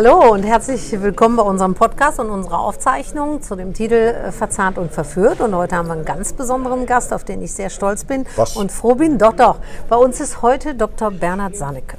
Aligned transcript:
Hallo 0.00 0.32
und 0.32 0.44
herzlich 0.44 0.92
willkommen 1.02 1.34
bei 1.34 1.42
unserem 1.42 1.74
Podcast 1.74 2.20
und 2.20 2.30
unserer 2.30 2.60
Aufzeichnung 2.60 3.42
zu 3.42 3.56
dem 3.56 3.74
Titel 3.74 3.94
äh, 3.94 4.30
Verzahnt 4.30 4.78
und 4.78 4.92
Verführt. 4.92 5.40
Und 5.40 5.56
heute 5.56 5.74
haben 5.74 5.88
wir 5.88 5.94
einen 5.94 6.04
ganz 6.04 6.34
besonderen 6.34 6.86
Gast, 6.86 7.12
auf 7.12 7.24
den 7.24 7.42
ich 7.42 7.52
sehr 7.52 7.68
stolz 7.68 8.04
bin 8.04 8.24
Was? 8.36 8.54
und 8.54 8.70
froh 8.70 8.94
bin. 8.94 9.18
Doch, 9.18 9.32
doch. 9.32 9.56
Bei 9.88 9.96
uns 9.96 10.20
ist 10.20 10.40
heute 10.40 10.76
Dr. 10.76 11.10
Bernhard 11.10 11.56
Sannecke. 11.56 11.96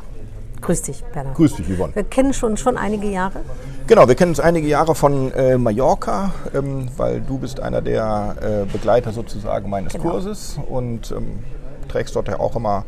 Grüß 0.62 0.84
dich, 0.84 1.04
Bernhard. 1.14 1.36
Grüß 1.36 1.56
dich, 1.56 1.68
Yvonne. 1.68 1.94
Wir 1.94 2.06
kennen 2.06 2.34
schon 2.34 2.56
schon 2.56 2.78
einige 2.78 3.10
Jahre. 3.10 3.42
Genau, 3.88 4.08
wir 4.08 4.16
kennen 4.16 4.32
uns 4.32 4.40
einige 4.40 4.70
Jahre 4.70 4.96
von 4.96 5.34
äh, 5.34 5.58
Mallorca, 5.58 6.32
ähm, 6.56 6.88
weil 6.96 7.20
du 7.20 7.38
bist 7.38 7.60
einer 7.60 7.82
der 7.82 8.36
äh, 8.42 8.72
Begleiter 8.72 9.12
sozusagen 9.12 9.70
meines 9.70 9.92
Genau. 9.92 10.12
Kurses 10.12 10.58
und 10.70 11.12
ähm, 11.12 11.40
trägst 11.90 12.16
dort 12.16 12.30
ja 12.30 12.40
auch 12.40 12.56
immer 12.56 12.86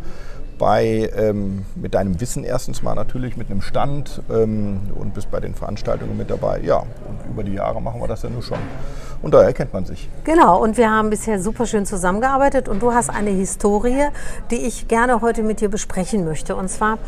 bei 0.61 1.09
ähm, 1.17 1.65
mit 1.73 1.95
deinem 1.95 2.21
Wissen 2.21 2.43
erstens 2.43 2.83
mal 2.83 2.93
natürlich, 2.93 3.35
mit 3.35 3.49
einem 3.49 3.63
Stand 3.63 4.21
ähm, 4.29 4.79
und 4.93 5.15
bist 5.15 5.31
bei 5.31 5.39
den 5.39 5.55
Veranstaltungen 5.55 6.15
mit 6.15 6.29
dabei. 6.29 6.61
Ja, 6.63 6.77
und 6.77 7.31
über 7.31 7.43
die 7.43 7.53
Jahre 7.53 7.81
machen 7.81 7.99
wir 7.99 8.07
das 8.07 8.21
ja 8.21 8.29
nur 8.29 8.43
schon. 8.43 8.59
Und 9.23 9.33
daher 9.33 9.53
kennt 9.53 9.73
man 9.73 9.85
sich. 9.85 10.07
Genau, 10.23 10.61
und 10.61 10.77
wir 10.77 10.91
haben 10.91 11.09
bisher 11.09 11.41
super 11.41 11.65
schön 11.65 11.87
zusammengearbeitet 11.87 12.69
und 12.69 12.79
du 12.83 12.93
hast 12.93 13.09
eine 13.09 13.31
Historie, 13.31 14.09
die 14.51 14.57
ich 14.57 14.87
gerne 14.87 15.21
heute 15.21 15.41
mit 15.41 15.61
dir 15.61 15.69
besprechen 15.69 16.25
möchte. 16.25 16.55
Und 16.55 16.69
zwar 16.69 16.99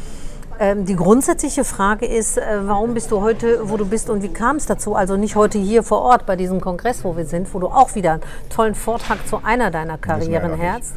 ähm, 0.59 0.85
die 0.85 0.95
grundsätzliche 0.95 1.63
Frage 1.63 2.07
ist, 2.07 2.39
äh, 2.39 2.41
warum 2.63 2.95
bist 2.95 3.11
du 3.11 3.21
heute, 3.21 3.69
wo 3.69 3.77
du 3.77 3.85
bist 3.85 4.09
und 4.09 4.23
wie 4.23 4.33
kam 4.33 4.55
es 4.55 4.65
dazu? 4.65 4.95
Also 4.95 5.15
nicht 5.15 5.35
heute 5.35 5.59
hier 5.59 5.83
vor 5.83 6.01
Ort 6.01 6.25
bei 6.25 6.35
diesem 6.35 6.59
Kongress, 6.59 7.03
wo 7.03 7.15
wir 7.15 7.27
sind, 7.27 7.53
wo 7.53 7.59
du 7.59 7.67
auch 7.67 7.93
wieder 7.93 8.13
einen 8.13 8.23
tollen 8.49 8.73
Vortrag 8.73 9.27
zu 9.27 9.41
einer 9.43 9.69
deiner 9.69 9.99
Karrieren 9.99 10.49
noch 10.49 10.57
nicht. 10.57 10.93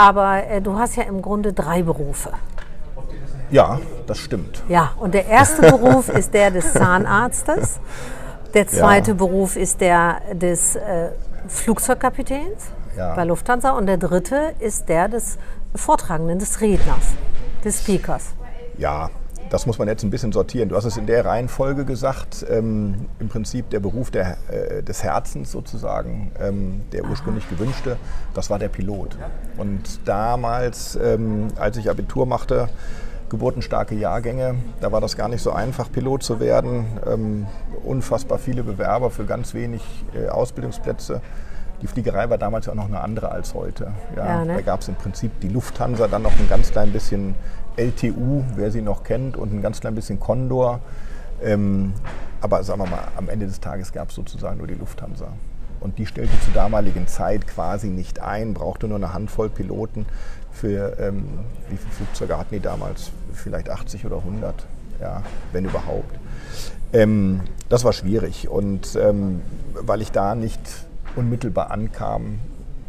Aber 0.00 0.46
äh, 0.46 0.62
du 0.62 0.78
hast 0.78 0.96
ja 0.96 1.02
im 1.02 1.20
Grunde 1.20 1.52
drei 1.52 1.82
Berufe. 1.82 2.30
Ja, 3.50 3.78
das 4.06 4.16
stimmt. 4.16 4.62
Ja, 4.68 4.92
und 4.98 5.12
der 5.12 5.26
erste 5.26 5.60
Beruf 5.70 6.08
ist 6.20 6.32
der 6.32 6.50
des 6.50 6.72
Zahnarztes. 6.72 7.80
Der 8.54 8.66
zweite 8.66 9.10
Ja. 9.10 9.16
Beruf 9.16 9.56
ist 9.56 9.80
der 9.82 10.22
des 10.32 10.76
äh, 10.76 11.10
Flugzeugkapitäns 11.48 12.68
Ja. 12.96 13.14
bei 13.14 13.24
Lufthansa. 13.24 13.72
Und 13.72 13.86
der 13.86 13.98
dritte 13.98 14.54
ist 14.58 14.88
der 14.88 15.08
des 15.08 15.36
Vortragenden, 15.74 16.38
des 16.38 16.60
Redners, 16.62 17.04
des 17.62 17.80
Speakers. 17.80 18.32
Ja, 18.78 19.10
das 19.50 19.66
muss 19.66 19.78
man 19.78 19.88
jetzt 19.88 20.04
ein 20.04 20.10
bisschen 20.10 20.30
sortieren. 20.32 20.68
Du 20.68 20.76
hast 20.76 20.84
es 20.84 20.96
in 20.96 21.06
der 21.06 21.24
Reihenfolge 21.24 21.84
gesagt. 21.84 22.46
Ähm, 22.48 23.08
Im 23.18 23.28
Prinzip 23.28 23.68
der 23.70 23.80
Beruf 23.80 24.10
der, 24.10 24.36
äh, 24.48 24.82
des 24.82 25.02
Herzens 25.02 25.50
sozusagen, 25.50 26.30
ähm, 26.40 26.82
der 26.92 27.04
ursprünglich 27.04 27.48
gewünschte, 27.50 27.96
das 28.32 28.48
war 28.48 28.60
der 28.60 28.68
Pilot. 28.68 29.18
Und 29.58 30.06
damals, 30.06 30.96
ähm, 31.02 31.48
als 31.56 31.76
ich 31.76 31.90
Abitur 31.90 32.26
machte, 32.26 32.68
geburtenstarke 33.28 33.96
Jahrgänge, 33.96 34.54
da 34.80 34.92
war 34.92 35.00
das 35.00 35.16
gar 35.16 35.28
nicht 35.28 35.42
so 35.42 35.52
einfach, 35.52 35.90
Pilot 35.90 36.22
zu 36.22 36.38
werden. 36.38 36.86
Ähm, 37.06 37.46
unfassbar 37.84 38.38
viele 38.38 38.62
Bewerber 38.62 39.10
für 39.10 39.24
ganz 39.24 39.52
wenig 39.52 39.82
äh, 40.14 40.28
Ausbildungsplätze. 40.28 41.20
Die 41.82 41.86
Fliegerei 41.86 42.28
war 42.28 42.38
damals 42.38 42.66
ja 42.66 42.72
auch 42.72 42.76
noch 42.76 42.88
eine 42.88 43.00
andere 43.00 43.30
als 43.30 43.54
heute. 43.54 43.92
Ja, 44.16 44.26
Ja, 44.26 44.44
ne? 44.44 44.54
Da 44.54 44.60
gab 44.60 44.80
es 44.80 44.88
im 44.88 44.94
Prinzip 44.94 45.40
die 45.40 45.48
Lufthansa, 45.48 46.08
dann 46.08 46.22
noch 46.22 46.38
ein 46.38 46.48
ganz 46.48 46.70
klein 46.70 46.92
bisschen 46.92 47.34
LTU, 47.76 48.44
wer 48.56 48.70
sie 48.70 48.82
noch 48.82 49.02
kennt, 49.02 49.36
und 49.36 49.52
ein 49.52 49.62
ganz 49.62 49.80
klein 49.80 49.94
bisschen 49.94 50.20
Condor. 50.20 50.80
Ähm, 51.42 51.94
aber 52.40 52.62
sagen 52.64 52.80
wir 52.80 52.86
mal, 52.86 53.08
am 53.16 53.28
Ende 53.28 53.46
des 53.46 53.60
Tages 53.60 53.92
gab 53.92 54.10
es 54.10 54.14
sozusagen 54.14 54.58
nur 54.58 54.66
die 54.66 54.74
Lufthansa. 54.74 55.28
Und 55.80 55.98
die 55.98 56.04
stellte 56.04 56.38
zur 56.40 56.52
damaligen 56.52 57.06
Zeit 57.06 57.46
quasi 57.46 57.88
nicht 57.88 58.20
ein, 58.20 58.52
brauchte 58.52 58.86
nur 58.86 58.98
eine 58.98 59.14
Handvoll 59.14 59.48
Piloten 59.48 60.04
für, 60.52 60.98
ähm, 60.98 61.24
wie 61.70 61.76
viele 61.76 61.92
Flugzeuge 61.92 62.36
hatten 62.36 62.54
die 62.54 62.60
damals? 62.60 63.10
Vielleicht 63.32 63.70
80 63.70 64.04
oder 64.04 64.18
100, 64.18 64.66
ja, 65.00 65.22
wenn 65.52 65.64
überhaupt. 65.64 66.18
Ähm, 66.92 67.40
das 67.68 67.84
war 67.84 67.92
schwierig 67.92 68.48
und 68.48 68.96
ähm, 68.96 69.40
weil 69.74 70.02
ich 70.02 70.12
da 70.12 70.34
nicht 70.34 70.60
unmittelbar 71.20 71.70
ankam, 71.70 72.40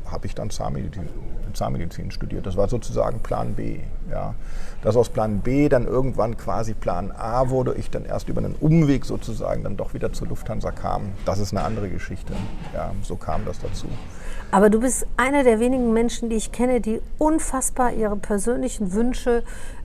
habe 0.09 0.25
ich 0.25 0.35
dann 0.35 0.49
Zahnmedizin, 0.49 1.07
Zahnmedizin 1.53 2.11
studiert. 2.11 2.45
Das 2.45 2.55
war 2.57 2.69
sozusagen 2.69 3.19
Plan 3.19 3.53
B. 3.55 3.79
Ja. 4.09 4.35
Dass 4.81 4.95
aus 4.95 5.09
Plan 5.09 5.39
B 5.39 5.69
dann 5.69 5.85
irgendwann 5.85 6.37
quasi 6.37 6.73
Plan 6.73 7.11
A 7.11 7.49
wurde, 7.49 7.75
ich 7.75 7.89
dann 7.89 8.05
erst 8.05 8.29
über 8.29 8.39
einen 8.39 8.55
Umweg 8.55 9.05
sozusagen 9.05 9.63
dann 9.63 9.77
doch 9.77 9.93
wieder 9.93 10.13
zur 10.13 10.27
Lufthansa 10.27 10.71
kam, 10.71 11.09
das 11.25 11.39
ist 11.39 11.53
eine 11.53 11.63
andere 11.63 11.89
Geschichte. 11.89 12.33
Ja, 12.73 12.91
so 13.03 13.15
kam 13.15 13.45
das 13.45 13.59
dazu. 13.59 13.87
Aber 14.51 14.69
du 14.69 14.79
bist 14.79 15.05
einer 15.17 15.43
der 15.43 15.59
wenigen 15.59 15.93
Menschen, 15.93 16.29
die 16.29 16.35
ich 16.35 16.51
kenne, 16.51 16.81
die 16.81 17.01
unfassbar 17.17 17.93
ihre 17.93 18.17
persönlichen 18.17 18.93
Wünsche 18.93 19.43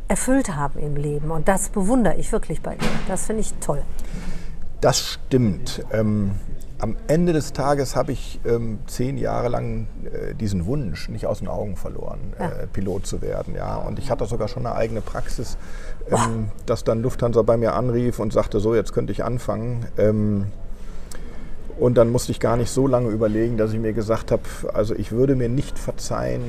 erfüllt 0.09 0.55
haben 0.55 0.79
im 0.79 0.97
Leben. 0.97 1.31
Und 1.31 1.49
das 1.49 1.69
bewundere 1.69 2.17
ich 2.17 2.31
wirklich 2.33 2.63
bei 2.63 2.77
dir. 2.77 2.89
Das 3.09 3.27
finde 3.27 3.43
ich 3.43 3.55
toll. 3.55 3.83
Das 4.81 5.01
stimmt. 5.01 5.85
Ähm, 5.93 6.33
am 6.79 6.97
Ende 7.07 7.33
des 7.33 7.53
Tages 7.55 7.97
habe 7.97 8.13
ich 8.13 8.39
ähm, 8.45 8.81
zehn 8.87 9.17
Jahre 9.17 9.49
lang 9.49 9.87
äh, 10.05 10.35
diesen 10.35 10.67
Wunsch 10.67 11.09
nicht 11.09 11.27
aus 11.27 11.39
den 11.39 11.49
Augen 11.49 11.77
verloren, 11.77 12.35
Ja. 12.39 12.47
äh, 12.49 12.67
Pilot 12.67 13.07
zu 13.07 13.23
werden. 13.23 13.55
Ja. 13.55 13.77
Und 13.77 13.99
ich 13.99 14.11
hatte 14.11 14.27
sogar 14.27 14.49
schon 14.49 14.67
eine 14.67 14.77
eigene 14.77 15.01
Praxis, 15.01 15.57
ähm, 16.11 16.51
dass 16.67 16.85
dann 16.85 17.01
Lufthansa 17.03 17.41
bei 17.43 17.57
mir 17.57 17.75
anrief 17.75 18.19
und 18.19 18.33
sagte, 18.33 18.61
so, 18.61 18.75
jetzt 18.75 18.93
könnte 18.93 19.13
ich 19.13 19.25
anfangen. 19.25 19.87
Ähm, 19.97 20.47
und 21.79 21.97
dann 21.99 22.11
musste 22.11 22.33
ich 22.33 22.41
gar 22.41 22.57
nicht 22.57 22.71
so 22.71 22.87
lange 22.87 23.11
überlegen, 23.11 23.59
dass 23.59 23.73
ich 23.73 23.79
mir 23.79 23.93
gesagt 23.93 24.31
habe, 24.33 24.43
also 24.73 24.95
ich 24.95 25.13
würde 25.13 25.35
mir 25.37 25.49
nicht 25.51 25.79
verzeihen, 25.79 26.43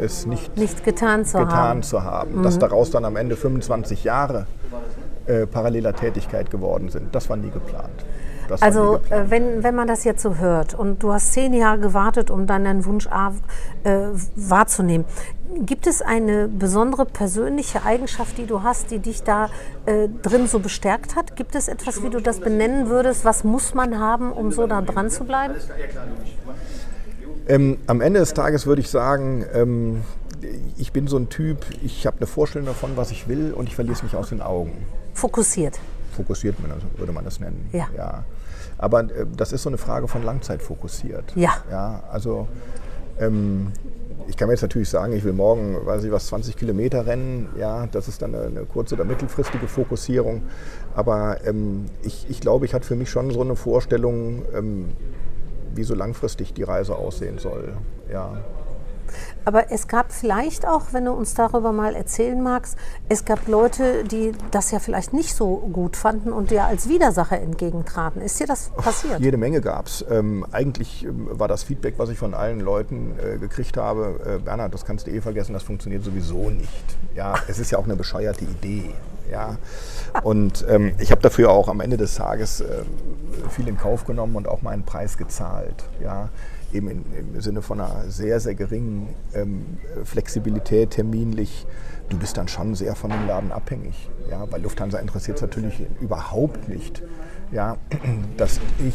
es 0.00 0.26
nicht 0.26 0.56
Nicht 0.56 0.84
getan 0.84 1.24
zu 1.24 1.38
getan 1.38 1.52
haben. 1.52 1.82
zu 1.84 2.02
haben. 2.02 2.42
Dass 2.42 2.58
daraus 2.58 2.90
dann 2.90 3.04
am 3.04 3.14
Ende 3.16 3.36
25 3.36 4.02
Jahre 4.04 4.46
äh, 5.26 5.46
paralleler 5.46 5.94
Tätigkeit 5.94 6.50
geworden 6.50 6.88
sind, 6.90 7.14
das 7.14 7.28
war 7.30 7.36
nie 7.36 7.50
geplant. 7.50 8.04
Das 8.48 8.62
Also 8.62 9.00
äh, 9.10 9.24
wenn, 9.28 9.62
wenn 9.62 9.74
man 9.74 9.88
das 9.88 10.04
jetzt 10.04 10.22
so 10.22 10.36
hört 10.36 10.74
und 10.74 11.02
du 11.02 11.12
hast 11.12 11.32
zehn 11.32 11.54
Jahre 11.54 11.78
gewartet, 11.78 12.30
um 12.30 12.46
dann 12.46 12.64
deinen 12.64 12.84
Wunsch 12.84 13.06
A 13.06 13.32
äh, 13.84 14.08
wahrzunehmen, 14.36 15.04
gibt 15.60 15.86
es 15.86 16.02
eine 16.02 16.48
besondere 16.48 17.04
persönliche 17.06 17.84
Eigenschaft, 17.84 18.38
die 18.38 18.46
du 18.46 18.62
hast, 18.62 18.90
die 18.90 18.98
dich 18.98 19.22
da 19.22 19.50
äh, 19.86 20.08
drin 20.22 20.46
so 20.46 20.58
bestärkt 20.58 21.16
hat? 21.16 21.36
Gibt 21.36 21.54
es 21.54 21.68
etwas, 21.68 22.02
wie 22.02 22.10
du 22.10 22.20
das 22.20 22.40
benennen 22.40 22.88
würdest? 22.88 23.24
Was 23.24 23.44
muss 23.44 23.74
man 23.74 23.98
haben, 23.98 24.32
um 24.32 24.52
so 24.52 24.66
da 24.66 24.82
dran 24.82 25.10
zu 25.10 25.24
bleiben? 25.24 25.54
Ähm, 27.46 27.78
am 27.86 28.00
Ende 28.00 28.20
des 28.20 28.32
Tages 28.32 28.66
würde 28.66 28.80
ich 28.80 28.88
sagen, 28.88 29.44
ähm, 29.52 30.02
ich 30.76 30.92
bin 30.92 31.06
so 31.06 31.16
ein 31.16 31.28
Typ, 31.28 31.58
ich 31.82 32.06
habe 32.06 32.18
eine 32.18 32.26
Vorstellung 32.26 32.66
davon, 32.66 32.96
was 32.96 33.10
ich 33.10 33.28
will 33.28 33.52
und 33.52 33.68
ich 33.68 33.74
verliere 33.74 33.96
es 33.96 34.02
nicht 34.02 34.16
aus 34.16 34.30
den 34.30 34.40
Augen. 34.40 34.72
Fokussiert. 35.12 35.78
Fokussiert 36.14 36.60
man 36.60 36.70
das- 36.70 36.98
würde 36.98 37.12
man 37.12 37.24
das 37.24 37.40
nennen. 37.40 37.68
Ja. 37.72 38.24
Aber 38.78 39.00
äh, 39.00 39.26
das 39.36 39.52
ist 39.52 39.62
so 39.62 39.70
eine 39.70 39.78
Frage 39.78 40.08
von 40.08 40.22
Langzeit 40.22 40.62
fokussiert. 40.62 41.32
Ja. 41.36 41.54
ja 41.70 42.02
also 42.10 42.48
ähm, 43.18 43.72
ich 44.26 44.36
kann 44.36 44.48
mir 44.48 44.54
jetzt 44.54 44.62
natürlich 44.62 44.88
sagen, 44.88 45.12
ich 45.12 45.24
will 45.24 45.32
morgen, 45.32 45.84
weiß 45.84 46.04
ich 46.04 46.10
was, 46.10 46.26
20 46.28 46.56
Kilometer 46.56 47.06
rennen. 47.06 47.48
Ja, 47.58 47.86
das 47.86 48.08
ist 48.08 48.22
dann 48.22 48.34
eine, 48.34 48.46
eine 48.46 48.64
kurze 48.64 48.94
oder 48.94 49.04
mittelfristige 49.04 49.68
Fokussierung. 49.68 50.42
Aber 50.94 51.44
ähm, 51.46 51.86
ich, 52.02 52.26
ich 52.30 52.40
glaube, 52.40 52.64
ich 52.64 52.74
hatte 52.74 52.86
für 52.86 52.96
mich 52.96 53.10
schon 53.10 53.30
so 53.30 53.42
eine 53.42 53.56
Vorstellung, 53.56 54.42
ähm, 54.54 54.88
wie 55.74 55.84
so 55.84 55.94
langfristig 55.94 56.54
die 56.54 56.62
Reise 56.62 56.96
aussehen 56.96 57.38
soll. 57.38 57.74
Ja. 58.10 58.38
Aber 59.44 59.70
es 59.70 59.88
gab 59.88 60.12
vielleicht 60.12 60.66
auch, 60.66 60.92
wenn 60.92 61.04
du 61.04 61.12
uns 61.12 61.34
darüber 61.34 61.72
mal 61.72 61.94
erzählen 61.94 62.40
magst, 62.42 62.76
es 63.08 63.24
gab 63.24 63.46
Leute, 63.48 64.04
die 64.04 64.32
das 64.50 64.70
ja 64.70 64.78
vielleicht 64.78 65.12
nicht 65.12 65.34
so 65.34 65.56
gut 65.72 65.96
fanden 65.96 66.32
und 66.32 66.50
dir 66.50 66.64
als 66.64 66.88
Widersacher 66.88 67.40
entgegentraten. 67.40 68.22
Ist 68.22 68.40
dir 68.40 68.46
das 68.46 68.70
passiert? 68.70 69.20
Jede 69.20 69.36
Menge 69.36 69.60
gab 69.60 69.86
es. 69.86 70.04
Ähm, 70.10 70.46
eigentlich 70.52 71.04
ähm, 71.04 71.28
war 71.30 71.48
das 71.48 71.62
Feedback, 71.62 71.94
was 71.98 72.08
ich 72.08 72.18
von 72.18 72.34
allen 72.34 72.60
Leuten 72.60 73.14
äh, 73.18 73.38
gekriegt 73.38 73.76
habe, 73.76 74.20
äh, 74.26 74.38
Bernhard, 74.38 74.72
das 74.74 74.84
kannst 74.84 75.06
du 75.06 75.10
eh 75.10 75.20
vergessen, 75.20 75.52
das 75.52 75.62
funktioniert 75.62 76.04
sowieso 76.04 76.50
nicht. 76.50 76.68
Ja, 77.14 77.34
es 77.48 77.58
ist 77.58 77.70
ja 77.70 77.78
auch 77.78 77.84
eine 77.84 77.96
bescheuerte 77.96 78.44
Idee. 78.44 78.90
Ja. 79.30 79.56
Und 80.22 80.64
ähm, 80.68 80.94
ich 80.98 81.10
habe 81.10 81.22
dafür 81.22 81.50
auch 81.50 81.68
am 81.68 81.80
Ende 81.80 81.96
des 81.96 82.14
Tages 82.14 82.60
äh, 82.60 82.84
viel 83.50 83.68
in 83.68 83.76
Kauf 83.76 84.04
genommen 84.04 84.36
und 84.36 84.48
auch 84.48 84.62
meinen 84.62 84.84
Preis 84.84 85.16
gezahlt. 85.16 85.84
Ja. 86.02 86.28
Eben 86.74 86.88
in, 86.88 87.04
im 87.34 87.40
Sinne 87.40 87.62
von 87.62 87.80
einer 87.80 88.10
sehr, 88.10 88.40
sehr 88.40 88.54
geringen 88.54 89.08
ähm, 89.32 89.78
Flexibilität 90.04 90.90
terminlich. 90.90 91.66
Du 92.08 92.18
bist 92.18 92.36
dann 92.36 92.48
schon 92.48 92.74
sehr 92.74 92.94
von 92.94 93.10
dem 93.10 93.26
Laden 93.26 93.52
abhängig. 93.52 94.10
Ja. 94.30 94.44
Bei 94.44 94.58
Lufthansa 94.58 94.98
interessiert 94.98 95.36
es 95.36 95.42
natürlich 95.42 95.86
überhaupt 96.00 96.68
nicht, 96.68 97.02
ja, 97.52 97.78
dass 98.36 98.60
ich 98.86 98.94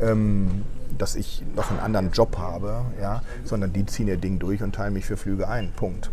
ähm, 0.00 0.64
dass 0.98 1.14
ich 1.16 1.44
noch 1.54 1.70
einen 1.70 1.80
anderen 1.80 2.10
Job 2.10 2.38
habe, 2.38 2.82
ja, 3.00 3.22
sondern 3.44 3.72
die 3.72 3.86
ziehen 3.86 4.08
ihr 4.08 4.16
Ding 4.16 4.38
durch 4.38 4.62
und 4.62 4.74
teilen 4.74 4.92
mich 4.94 5.06
für 5.06 5.16
Flüge 5.16 5.48
ein. 5.48 5.72
Punkt. 5.72 6.10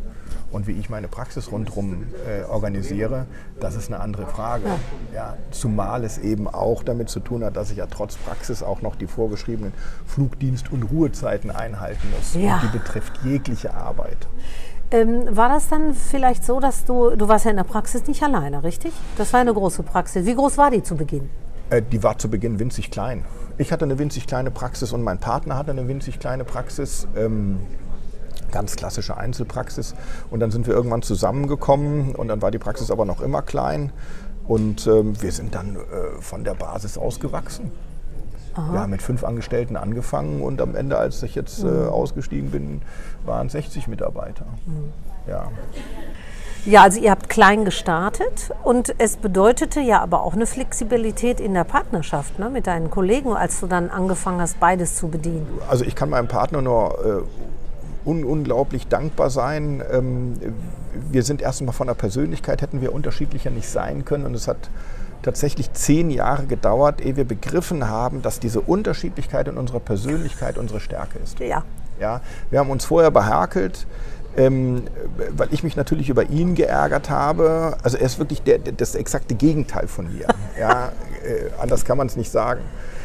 Und 0.51 0.67
wie 0.67 0.73
ich 0.73 0.89
meine 0.89 1.07
Praxis 1.07 1.51
rundherum 1.51 2.03
äh, 2.27 2.43
organisiere, 2.43 3.25
das 3.59 3.75
ist 3.75 3.91
eine 3.91 3.99
andere 3.99 4.25
Frage. 4.25 4.65
Ja, 5.13 5.35
zumal 5.51 6.03
es 6.03 6.17
eben 6.17 6.47
auch 6.47 6.83
damit 6.83 7.09
zu 7.09 7.19
tun 7.19 7.43
hat, 7.43 7.57
dass 7.57 7.71
ich 7.71 7.77
ja 7.77 7.87
trotz 7.87 8.15
Praxis 8.15 8.63
auch 8.63 8.81
noch 8.81 8.95
die 8.95 9.07
vorgeschriebenen 9.07 9.73
Flugdienst- 10.05 10.71
und 10.71 10.83
Ruhezeiten 10.83 11.51
einhalten 11.51 12.07
muss. 12.15 12.41
Ja. 12.41 12.55
Und 12.55 12.63
die 12.63 12.77
betrifft 12.77 13.19
jegliche 13.23 13.73
Arbeit. 13.73 14.27
Ähm, 14.91 15.35
war 15.35 15.49
das 15.49 15.67
dann 15.67 15.93
vielleicht 15.93 16.45
so, 16.45 16.59
dass 16.59 16.85
du, 16.85 17.15
du 17.15 17.27
warst 17.27 17.45
ja 17.45 17.51
in 17.51 17.57
der 17.57 17.63
Praxis 17.63 18.07
nicht 18.07 18.21
alleine, 18.23 18.63
richtig? 18.63 18.93
Das 19.17 19.33
war 19.33 19.41
eine 19.41 19.53
große 19.53 19.83
Praxis. 19.83 20.25
Wie 20.25 20.35
groß 20.35 20.57
war 20.57 20.71
die 20.71 20.83
zu 20.83 20.95
Beginn? 20.95 21.29
Äh, 21.69 21.81
die 21.81 22.03
war 22.03 22.17
zu 22.17 22.29
Beginn 22.29 22.59
winzig 22.59 22.91
klein. 22.91 23.25
Ich 23.57 23.71
hatte 23.71 23.85
eine 23.85 23.97
winzig 23.97 24.27
kleine 24.27 24.51
Praxis 24.51 24.91
und 24.91 25.03
mein 25.03 25.19
Partner 25.19 25.57
hatte 25.57 25.71
eine 25.71 25.87
winzig 25.87 26.19
kleine 26.19 26.43
Praxis. 26.43 27.07
Ähm, 27.15 27.59
ganz 28.51 28.75
klassische 28.75 29.17
Einzelpraxis. 29.17 29.95
Und 30.29 30.39
dann 30.39 30.51
sind 30.51 30.67
wir 30.67 30.73
irgendwann 30.73 31.01
zusammengekommen 31.01 32.15
und 32.15 32.27
dann 32.27 32.41
war 32.41 32.51
die 32.51 32.57
Praxis 32.57 32.91
aber 32.91 33.05
noch 33.05 33.21
immer 33.21 33.41
klein. 33.41 33.91
Und 34.47 34.85
ähm, 34.87 35.21
wir 35.21 35.31
sind 35.31 35.55
dann 35.55 35.75
äh, 35.75 36.21
von 36.21 36.43
der 36.43 36.53
Basis 36.53 36.97
ausgewachsen. 36.97 37.71
Aha. 38.53 38.71
Wir 38.71 38.79
haben 38.79 38.91
mit 38.91 39.01
fünf 39.01 39.23
Angestellten 39.23 39.75
angefangen 39.75 40.41
und 40.41 40.61
am 40.61 40.75
Ende, 40.75 40.97
als 40.97 41.21
ich 41.23 41.35
jetzt 41.35 41.63
äh, 41.63 41.67
mhm. 41.67 41.89
ausgestiegen 41.89 42.51
bin, 42.51 42.81
waren 43.25 43.49
60 43.49 43.87
Mitarbeiter. 43.87 44.45
Mhm. 44.65 44.93
Ja. 45.27 45.51
Ja, 46.65 46.81
also 46.81 46.99
ihr 46.99 47.11
habt 47.11 47.29
klein 47.29 47.63
gestartet 47.63 48.51
und 48.63 48.95
es 48.97 49.17
bedeutete 49.17 49.79
ja 49.81 50.01
aber 50.01 50.23
auch 50.23 50.33
eine 50.33 50.47
Flexibilität 50.47 51.39
in 51.39 51.53
der 51.53 51.63
Partnerschaft 51.63 52.39
ne, 52.39 52.49
mit 52.49 52.65
deinen 52.65 52.89
Kollegen, 52.89 53.33
als 53.33 53.59
du 53.59 53.67
dann 53.67 53.91
angefangen 53.91 54.41
hast, 54.41 54.59
beides 54.59 54.95
zu 54.95 55.09
bedienen. 55.09 55.47
Also 55.69 55.85
ich 55.85 55.95
kann 55.95 56.09
meinem 56.09 56.27
Partner 56.27 56.63
nur 56.63 57.25
äh, 58.05 58.09
un 58.09 58.23
unglaublich 58.23 58.87
dankbar 58.87 59.29
sein. 59.29 59.83
Ähm, 59.91 60.33
wir 61.11 61.21
sind 61.21 61.43
erstmal 61.43 61.73
von 61.73 61.85
der 61.85 61.93
Persönlichkeit, 61.93 62.63
hätten 62.63 62.81
wir 62.81 62.93
unterschiedlicher 62.93 63.51
nicht 63.51 63.69
sein 63.69 64.03
können 64.03 64.25
und 64.25 64.33
es 64.33 64.47
hat 64.47 64.69
tatsächlich 65.21 65.71
zehn 65.73 66.09
Jahre 66.09 66.45
gedauert, 66.45 66.99
ehe 66.99 67.15
wir 67.15 67.25
begriffen 67.25 67.89
haben, 67.89 68.23
dass 68.23 68.39
diese 68.39 68.61
Unterschiedlichkeit 68.61 69.47
in 69.47 69.57
unserer 69.57 69.79
Persönlichkeit 69.79 70.57
unsere 70.57 70.79
Stärke 70.79 71.19
ist. 71.19 71.39
Ja. 71.39 71.63
Ja, 71.99 72.21
wir 72.49 72.59
haben 72.59 72.69
uns 72.71 72.85
vorher 72.85 73.09
behärkelt, 73.09 73.87
ähm, 74.37 74.83
weil 75.29 75.47
ich 75.51 75.63
mich 75.63 75.75
natürlich 75.75 76.09
über 76.09 76.29
ihn 76.29 76.55
geärgert 76.55 77.09
habe. 77.09 77.77
Also 77.83 77.97
er 77.97 78.05
ist 78.05 78.19
wirklich 78.19 78.41
der, 78.41 78.59
das 78.59 78.95
exakte 78.95 79.35
Gegenteil 79.35 79.87
von 79.87 80.13
mir. 80.13 80.27
ja, 80.59 80.91
anders 81.59 81.85
kann 81.85 81.97
man 81.97 82.07
es 82.07 82.15
nicht 82.15 82.31
sagen. 82.31 82.61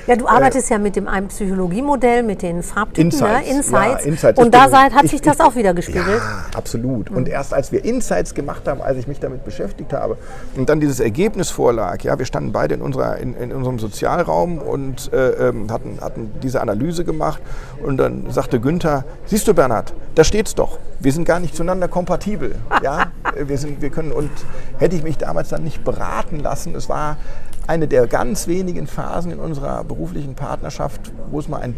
Ja, 0.06 0.16
du 0.16 0.26
arbeitest 0.26 0.70
äh, 0.70 0.74
ja 0.74 0.78
mit 0.80 0.96
dem 0.96 1.06
einen 1.06 1.28
Psychologiemodell, 1.28 2.22
mit 2.22 2.42
den 2.42 2.62
Farbtypen, 2.62 3.12
Insights. 3.12 3.46
Ne? 3.46 3.54
Insights. 3.54 4.04
Ja, 4.04 4.10
Insights. 4.10 4.38
Und 4.40 4.54
da 4.54 4.68
seit, 4.68 4.92
hat 4.92 5.04
ich, 5.04 5.10
sich 5.12 5.22
das 5.22 5.36
ich, 5.36 5.40
auch 5.42 5.54
wieder 5.54 5.74
gespiegelt. 5.74 6.06
Ja, 6.08 6.46
absolut. 6.56 7.10
Mhm. 7.10 7.16
Und 7.16 7.28
erst 7.28 7.54
als 7.54 7.70
wir 7.70 7.84
Insights 7.84 8.34
gemacht 8.34 8.66
haben, 8.66 8.80
als 8.80 8.98
ich 8.98 9.06
mich 9.06 9.20
damit 9.20 9.44
beschäftigt 9.44 9.92
habe 9.92 10.16
und 10.56 10.68
dann 10.68 10.80
dieses 10.80 11.00
Ergebnis 11.00 11.50
vorlag, 11.50 12.02
ja, 12.02 12.18
wir 12.18 12.26
standen 12.26 12.52
beide 12.52 12.74
in, 12.74 12.82
unserer, 12.82 13.18
in, 13.18 13.34
in 13.34 13.52
unserem 13.52 13.78
Sozialraum 13.78 14.58
und 14.58 15.12
äh, 15.12 15.48
ähm, 15.48 15.70
hatten, 15.70 15.98
hatten 16.00 16.32
diese 16.42 16.60
Analyse 16.60 17.04
gemacht 17.04 17.40
und 17.82 17.96
dann 17.98 18.30
sagte 18.30 18.58
Günther, 18.58 19.04
siehst 19.26 19.46
du 19.46 19.54
Bernhard, 19.54 19.92
da 20.14 20.24
steht's 20.24 20.54
doch. 20.54 20.78
Wir 20.98 21.12
sind 21.12 21.24
gar 21.24 21.40
nicht 21.40 21.54
zueinander 21.54 21.88
kompatibel. 21.88 22.56
ja? 22.82 23.12
wir, 23.36 23.58
sind, 23.58 23.80
wir 23.80 23.90
können, 23.90 24.12
und 24.12 24.30
hätte 24.78 24.96
ich 24.96 25.02
mich 25.02 25.18
damals 25.18 25.50
dann 25.50 25.62
nicht 25.62 25.84
beraten 25.84 26.40
lassen, 26.40 26.74
es 26.74 26.88
war 26.88 27.16
eine 27.66 27.88
der 27.88 28.06
ganz 28.06 28.46
wenigen 28.46 28.86
Phasen 28.86 29.30
in 29.30 29.38
unserer 29.38 29.84
beruflichen 29.84 30.34
Partnerschaft, 30.34 31.12
wo 31.30 31.38
es 31.38 31.48
mal 31.48 31.60
ein, 31.60 31.74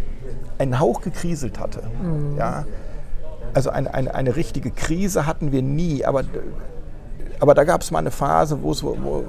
einen 0.59 0.81
Hauch 0.81 1.01
gekriselt 1.01 1.59
hatte. 1.59 1.83
Mhm. 2.03 2.37
Ja? 2.39 2.65
Also 3.55 3.71
eine, 3.71 3.93
eine, 3.93 4.15
eine 4.15 4.37
richtige 4.37 4.71
Krise 4.71 5.27
hatten 5.27 5.53
wir 5.53 5.63
nie, 5.63 6.05
aber, 6.05 6.25
aber 7.41 7.55
da 7.55 7.65
gab 7.65 7.83
es 7.83 7.91
mal 7.91 7.99
eine 7.99 8.11
Phase, 8.11 8.63
wo, 8.63 8.75
wo, 8.83 9.25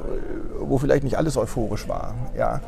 wo 0.59 0.77
vielleicht 0.77 1.03
nicht 1.03 1.17
alles 1.17 1.35
euphorisch 1.35 1.88
war. 1.89 2.15
Ja? 2.38 2.61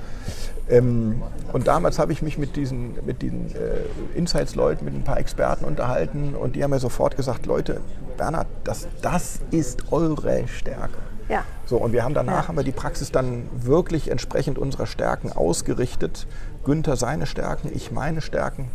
Ähm, 0.69 1.21
und 1.53 1.67
damals 1.67 1.99
habe 1.99 2.11
ich 2.11 2.21
mich 2.21 2.37
mit 2.37 2.55
diesen, 2.55 2.95
mit 3.05 3.21
diesen 3.21 3.51
äh, 3.51 4.17
Insights-Leuten, 4.17 4.83
mit 4.83 4.95
ein 4.95 5.03
paar 5.03 5.19
Experten 5.19 5.63
unterhalten 5.63 6.35
und 6.35 6.55
die 6.55 6.63
haben 6.63 6.71
mir 6.71 6.79
sofort 6.79 7.15
gesagt, 7.15 7.45
Leute, 7.45 7.81
Bernhard, 8.17 8.47
das, 8.63 8.87
das 9.01 9.39
ist 9.51 9.91
eure 9.91 10.47
Stärke. 10.47 10.97
Ja. 11.29 11.43
So, 11.65 11.77
und 11.77 11.93
wir 11.93 12.03
haben 12.03 12.13
danach 12.13 12.43
ja. 12.43 12.47
haben 12.47 12.57
wir 12.57 12.63
die 12.63 12.71
Praxis 12.71 13.11
dann 13.11 13.47
wirklich 13.53 14.11
entsprechend 14.11 14.57
unserer 14.57 14.85
Stärken 14.85 15.31
ausgerichtet. 15.31 16.27
Günther 16.63 16.95
seine 16.95 17.25
Stärken, 17.25 17.71
ich 17.73 17.91
meine 17.91 18.21
Stärken. 18.21 18.69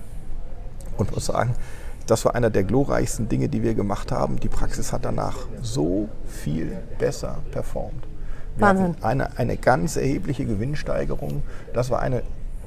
Und 0.97 1.13
muss 1.15 1.27
sagen, 1.27 1.55
das 2.07 2.25
war 2.25 2.35
einer 2.35 2.51
der 2.51 2.65
glorreichsten 2.65 3.29
Dinge, 3.29 3.49
die 3.49 3.63
wir 3.63 3.75
gemacht 3.75 4.11
haben. 4.11 4.41
Die 4.41 4.49
Praxis 4.49 4.93
hat 4.93 5.05
danach 5.05 5.37
so 5.63 6.09
viel 6.27 6.77
besser 6.99 7.39
performt. 7.53 8.05
Wir 8.57 8.67
Wahnsinn. 8.67 8.97
Eine, 9.01 9.39
eine 9.39 9.57
ganz 9.57 9.97
erhebliche 9.97 10.45
Gewinnsteigerung. 10.45 11.43
Das 11.73 11.91
war 11.91 12.01
eine 12.01 12.23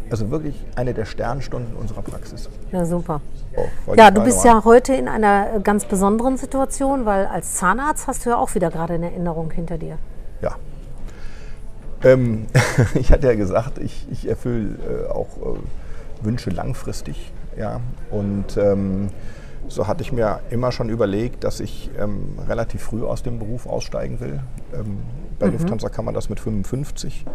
also 0.10 0.30
wirklich 0.30 0.56
eine 0.76 0.94
der 0.94 1.06
Sternstunden 1.06 1.76
unserer 1.76 2.02
Praxis. 2.02 2.50
Ja, 2.72 2.86
super. 2.86 3.22
Oh, 3.56 3.94
ja, 3.96 4.12
du 4.12 4.24
bist 4.24 4.44
ja 4.44 4.64
heute 4.64 4.94
in 4.94 5.08
einer 5.08 5.60
ganz 5.60 5.86
besonderen 5.86 6.38
Situation, 6.38 7.06
weil 7.06 7.26
als 7.26 7.56
Zahnarzt 7.56 8.08
hast 8.08 8.26
du 8.26 8.32
ja 8.32 8.38
auch 8.38 8.56
wieder 8.56 8.70
gerade 8.70 8.94
eine 8.94 9.12
Erinnerung 9.12 9.52
hinter 9.52 9.78
dir. 9.78 9.98
Ja. 10.42 10.56
Ähm, 12.04 12.48
ich 12.96 13.12
hatte 13.12 13.28
ja 13.28 13.36
gesagt, 13.36 13.78
ich, 13.78 14.08
ich 14.12 14.28
erfülle 14.28 14.78
äh, 15.08 15.12
auch 15.12 15.38
äh, 15.38 16.26
Wünsche 16.26 16.50
langfristig. 16.50 17.32
Ja. 17.58 17.80
Und 18.12 18.58
ähm, 18.58 19.10
so 19.68 19.88
hatte 19.88 20.04
ich 20.04 20.12
mir 20.12 20.40
immer 20.50 20.72
schon 20.72 20.90
überlegt, 20.90 21.44
dass 21.44 21.60
ich 21.60 21.90
ähm, 22.00 22.38
relativ 22.48 22.82
früh 22.82 23.04
aus 23.04 23.24
dem 23.24 23.40
Beruf 23.40 23.66
aussteigen 23.66 24.20
will. 24.20 24.40
Ähm, 24.74 25.00
bei 25.40 25.48
mhm. 25.48 25.54
Lufthansa 25.54 25.90
kann 25.90 26.06
man 26.06 26.14
das 26.14 26.30
mit 26.30 26.40
55 26.40 27.26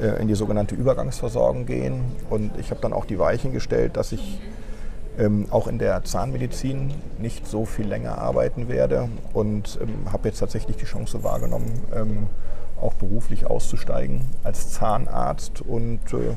äh, 0.00 0.20
in 0.20 0.28
die 0.28 0.34
sogenannte 0.34 0.74
Übergangsversorgung 0.74 1.66
gehen. 1.66 2.02
Und 2.30 2.52
ich 2.58 2.70
habe 2.70 2.80
dann 2.80 2.92
auch 2.92 3.04
die 3.04 3.18
Weichen 3.18 3.52
gestellt, 3.52 3.96
dass 3.96 4.12
ich 4.12 4.40
ähm, 5.18 5.46
auch 5.50 5.66
in 5.66 5.78
der 5.78 6.04
Zahnmedizin 6.04 6.92
nicht 7.18 7.46
so 7.46 7.64
viel 7.64 7.86
länger 7.86 8.18
arbeiten 8.18 8.68
werde 8.68 9.08
und 9.32 9.78
ähm, 9.82 10.12
habe 10.12 10.28
jetzt 10.28 10.38
tatsächlich 10.38 10.76
die 10.76 10.84
Chance 10.84 11.24
wahrgenommen, 11.24 11.82
ähm, 11.94 12.26
auch 12.80 12.94
beruflich 12.94 13.46
auszusteigen 13.46 14.20
als 14.44 14.70
Zahnarzt 14.70 15.60
und 15.62 16.00
äh, 16.12 16.36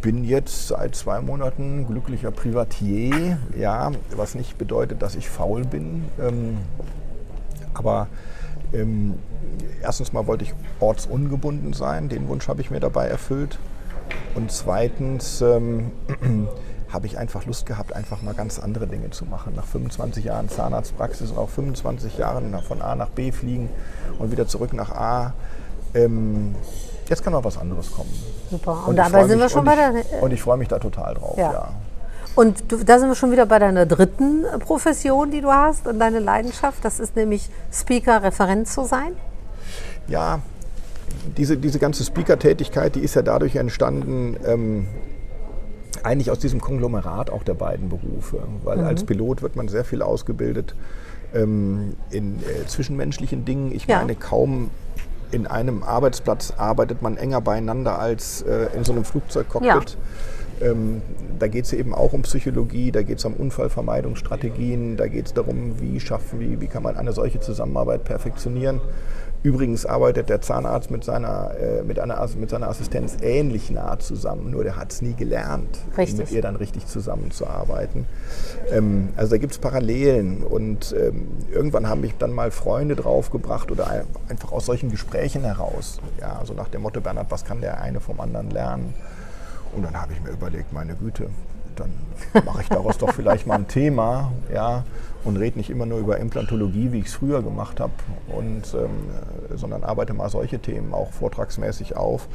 bin 0.00 0.24
jetzt 0.24 0.68
seit 0.68 0.94
zwei 0.94 1.20
Monaten 1.20 1.86
glücklicher 1.86 2.30
Privatier, 2.30 3.38
ja, 3.58 3.90
was 4.14 4.36
nicht 4.36 4.58
bedeutet, 4.58 5.02
dass 5.02 5.16
ich 5.16 5.28
faul 5.28 5.64
bin. 5.64 6.04
Ähm, 6.20 6.58
aber 7.74 8.06
ähm, 8.76 9.14
erstens 9.82 10.12
mal 10.12 10.26
wollte 10.26 10.44
ich 10.44 10.54
ortsungebunden 10.80 11.72
sein, 11.72 12.08
den 12.08 12.28
Wunsch 12.28 12.48
habe 12.48 12.60
ich 12.60 12.70
mir 12.70 12.80
dabei 12.80 13.06
erfüllt. 13.06 13.58
Und 14.34 14.52
zweitens 14.52 15.40
ähm, 15.40 15.92
habe 16.92 17.06
ich 17.06 17.18
einfach 17.18 17.46
Lust 17.46 17.66
gehabt, 17.66 17.92
einfach 17.94 18.22
mal 18.22 18.34
ganz 18.34 18.58
andere 18.58 18.86
Dinge 18.86 19.10
zu 19.10 19.24
machen. 19.24 19.54
Nach 19.56 19.66
25 19.66 20.24
Jahren 20.24 20.48
Zahnarztpraxis 20.48 21.30
und 21.30 21.38
auch 21.38 21.48
25 21.48 22.18
Jahren 22.18 22.54
von 22.62 22.82
A 22.82 22.94
nach 22.94 23.08
B 23.08 23.32
fliegen 23.32 23.68
und 24.18 24.30
wieder 24.30 24.46
zurück 24.46 24.72
nach 24.72 24.92
A. 24.92 25.34
Ähm, 25.94 26.54
jetzt 27.08 27.24
kann 27.24 27.32
noch 27.32 27.44
was 27.44 27.58
anderes 27.58 27.90
kommen. 27.90 28.12
Super. 28.50 28.82
Und, 28.82 28.90
und 28.90 28.96
dabei 28.96 29.26
sind 29.26 29.38
wir 29.38 29.48
schon 29.48 29.64
bei 29.64 29.74
der. 29.74 30.22
Und 30.22 30.32
ich 30.32 30.42
freue 30.42 30.58
mich 30.58 30.68
da 30.68 30.78
total 30.78 31.14
drauf, 31.14 31.36
ja. 31.36 31.52
ja. 31.52 31.68
Und 32.36 32.70
du, 32.70 32.84
da 32.84 32.98
sind 32.98 33.08
wir 33.08 33.14
schon 33.14 33.32
wieder 33.32 33.46
bei 33.46 33.58
deiner 33.58 33.86
dritten 33.86 34.44
Profession, 34.60 35.30
die 35.30 35.40
du 35.40 35.50
hast 35.50 35.86
und 35.86 35.98
deine 35.98 36.20
Leidenschaft. 36.20 36.84
Das 36.84 37.00
ist 37.00 37.16
nämlich 37.16 37.48
Speaker, 37.72 38.22
Referent 38.22 38.68
zu 38.68 38.84
sein. 38.84 39.12
Ja, 40.06 40.40
diese, 41.36 41.56
diese 41.56 41.78
ganze 41.78 42.04
Speaker-Tätigkeit, 42.04 42.94
die 42.94 43.00
ist 43.00 43.14
ja 43.14 43.22
dadurch 43.22 43.56
entstanden, 43.56 44.36
ähm, 44.46 44.86
eigentlich 46.02 46.30
aus 46.30 46.38
diesem 46.38 46.60
Konglomerat 46.60 47.30
auch 47.30 47.42
der 47.42 47.54
beiden 47.54 47.88
Berufe. 47.88 48.42
Weil 48.62 48.78
mhm. 48.78 48.86
als 48.86 49.04
Pilot 49.04 49.40
wird 49.40 49.56
man 49.56 49.68
sehr 49.68 49.84
viel 49.84 50.02
ausgebildet 50.02 50.74
ähm, 51.34 51.94
in 52.10 52.36
äh, 52.36 52.66
zwischenmenschlichen 52.66 53.46
Dingen. 53.46 53.74
Ich 53.74 53.86
ja. 53.86 53.98
meine, 53.98 54.14
kaum 54.14 54.70
in 55.32 55.46
einem 55.46 55.82
Arbeitsplatz 55.82 56.52
arbeitet 56.56 57.00
man 57.00 57.16
enger 57.16 57.40
beieinander 57.40 57.98
als 57.98 58.42
äh, 58.42 58.68
in 58.76 58.84
so 58.84 58.92
einem 58.92 59.04
Flugzeugcockpit. 59.04 59.66
Ja. 59.66 59.96
Ähm, 60.60 61.02
da 61.38 61.48
geht 61.48 61.66
es 61.66 61.72
eben 61.72 61.94
auch 61.94 62.12
um 62.12 62.22
Psychologie, 62.22 62.90
da 62.90 63.02
geht 63.02 63.18
es 63.18 63.24
um 63.24 63.34
Unfallvermeidungsstrategien, 63.34 64.96
da 64.96 65.06
geht 65.06 65.26
es 65.26 65.34
darum, 65.34 65.80
wie 65.80 66.00
schaffen, 66.00 66.40
wie, 66.40 66.60
wie 66.60 66.66
kann 66.66 66.82
man 66.82 66.96
eine 66.96 67.12
solche 67.12 67.40
Zusammenarbeit 67.40 68.04
perfektionieren. 68.04 68.80
Übrigens 69.42 69.86
arbeitet 69.86 70.28
der 70.28 70.40
Zahnarzt 70.40 70.90
mit 70.90 71.04
seiner, 71.04 71.52
äh, 71.60 71.82
mit, 71.82 72.00
einer, 72.00 72.26
mit 72.36 72.50
seiner 72.50 72.68
Assistenz 72.68 73.18
ähnlich 73.22 73.70
nah 73.70 73.98
zusammen, 73.98 74.50
nur 74.50 74.64
der 74.64 74.76
hat 74.76 74.92
es 74.92 75.02
nie 75.02 75.14
gelernt, 75.14 75.78
richtig. 75.96 76.18
mit 76.18 76.30
ihr 76.32 76.42
dann 76.42 76.56
richtig 76.56 76.86
zusammenzuarbeiten. 76.86 78.06
Ähm, 78.72 79.10
also 79.16 79.32
da 79.32 79.38
gibt 79.38 79.52
es 79.52 79.58
Parallelen 79.58 80.42
und 80.42 80.94
ähm, 80.98 81.28
irgendwann 81.52 81.88
haben 81.88 82.00
mich 82.00 82.16
dann 82.18 82.32
mal 82.32 82.50
Freunde 82.50 82.96
draufgebracht 82.96 83.70
oder 83.70 84.04
einfach 84.28 84.50
aus 84.52 84.66
solchen 84.66 84.90
Gesprächen 84.90 85.42
heraus. 85.42 86.00
Ja, 86.20 86.40
so 86.44 86.54
nach 86.54 86.68
dem 86.68 86.82
Motto, 86.82 87.00
Bernhard, 87.00 87.30
was 87.30 87.44
kann 87.44 87.60
der 87.60 87.80
eine 87.80 88.00
vom 88.00 88.20
anderen 88.20 88.50
lernen? 88.50 88.94
Und 89.76 89.82
dann 89.82 90.00
habe 90.00 90.14
ich 90.14 90.22
mir 90.22 90.30
überlegt, 90.30 90.72
meine 90.72 90.94
Güte, 90.94 91.28
dann 91.76 91.92
mache 92.46 92.62
ich 92.62 92.68
daraus 92.68 92.96
doch 92.96 93.12
vielleicht 93.12 93.46
mal 93.46 93.56
ein 93.56 93.68
Thema, 93.68 94.32
ja, 94.52 94.84
und 95.22 95.36
rede 95.36 95.58
nicht 95.58 95.68
immer 95.68 95.84
nur 95.84 95.98
über 95.98 96.16
Implantologie, 96.16 96.92
wie 96.92 97.00
ich 97.00 97.06
es 97.06 97.14
früher 97.14 97.42
gemacht 97.42 97.78
habe, 97.78 97.92
ähm, 98.30 98.62
sondern 99.54 99.84
arbeite 99.84 100.14
mal 100.14 100.30
solche 100.30 100.60
Themen 100.60 100.94
auch 100.94 101.12
vortragsmäßig 101.12 101.94
auf. 101.94 102.26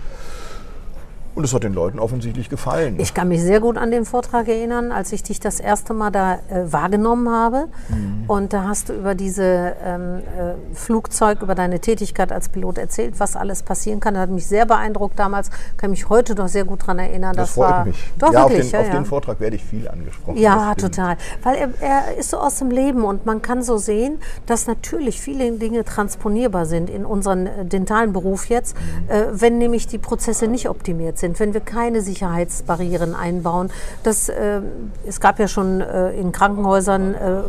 Und 1.33 1.45
es 1.45 1.53
hat 1.53 1.63
den 1.63 1.73
Leuten 1.73 1.97
offensichtlich 1.97 2.50
gefallen. 2.50 3.00
Ich 3.00 3.13
kann 3.13 3.29
mich 3.29 3.41
sehr 3.41 3.61
gut 3.61 3.77
an 3.77 3.89
den 3.89 4.03
Vortrag 4.03 4.50
erinnern, 4.50 4.91
als 4.91 5.13
ich 5.13 5.23
dich 5.23 5.39
das 5.39 5.61
erste 5.61 5.93
Mal 5.93 6.11
da 6.11 6.35
äh, 6.35 6.39
wahrgenommen 6.65 7.29
habe. 7.29 7.67
Mhm. 7.88 8.25
Und 8.27 8.51
da 8.51 8.65
hast 8.67 8.89
du 8.89 8.93
über 8.93 9.15
diese 9.15 9.75
ähm, 9.81 10.17
äh, 10.17 10.75
Flugzeug, 10.75 11.41
über 11.41 11.55
deine 11.55 11.79
Tätigkeit 11.79 12.33
als 12.33 12.50
Pilot 12.50 12.77
erzählt, 12.77 13.19
was 13.19 13.38
alles 13.38 13.63
passieren 13.63 14.01
kann. 14.01 14.15
Das 14.15 14.23
hat 14.23 14.29
mich 14.29 14.45
sehr 14.45 14.65
beeindruckt 14.65 15.17
damals. 15.17 15.50
Kann 15.77 15.91
mich 15.91 16.09
heute 16.09 16.35
noch 16.35 16.50
sehr 16.50 16.65
gut 16.65 16.81
daran 16.81 17.00
erinnern. 17.00 17.33
Das, 17.33 17.50
das 17.50 17.55
freut 17.55 17.69
war, 17.69 17.85
mich. 17.85 18.11
Doch, 18.19 18.33
ja, 18.33 18.50
wirklich, 18.50 18.65
auf, 18.65 18.69
den, 18.69 18.71
ja, 18.71 18.79
auf 18.79 18.88
ja. 18.88 18.93
den 18.93 19.05
Vortrag 19.05 19.39
werde 19.39 19.55
ich 19.55 19.63
viel 19.63 19.88
angesprochen. 19.88 20.38
Ja, 20.38 20.75
total. 20.75 21.15
Weil 21.43 21.55
er, 21.55 21.69
er 21.79 22.17
ist 22.17 22.31
so 22.31 22.39
aus 22.39 22.57
dem 22.59 22.71
Leben 22.71 23.05
und 23.05 23.25
man 23.25 23.41
kann 23.41 23.63
so 23.63 23.77
sehen, 23.77 24.19
dass 24.47 24.67
natürlich 24.67 25.21
viele 25.21 25.50
Dinge 25.53 25.85
transponierbar 25.85 26.65
sind 26.65 26.89
in 26.89 27.05
unseren 27.05 27.47
äh, 27.47 27.65
dentalen 27.65 28.11
Beruf 28.11 28.50
jetzt, 28.50 28.75
mhm. 28.75 29.09
äh, 29.09 29.41
wenn 29.41 29.59
nämlich 29.59 29.88
die 29.88 29.97
Prozesse 29.97 30.47
nicht 30.47 30.67
optimiert 30.67 31.19
sind 31.19 31.21
sind, 31.22 31.40
wenn 31.40 31.54
wir 31.54 31.62
keine 31.62 32.01
Sicherheitsbarrieren 32.01 33.16
einbauen. 33.16 33.72
Das, 34.04 34.28
äh, 34.28 34.62
es 35.08 35.22
gab 35.22 35.40
ja 35.40 35.48
schon 35.48 35.80
äh, 35.80 36.12
in 36.12 36.34
Krankenhäusern 36.34 37.16
äh, 37.16 37.32
äh 37.32 37.44